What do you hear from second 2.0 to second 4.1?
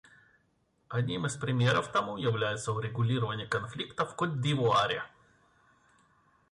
является урегулирование конфликта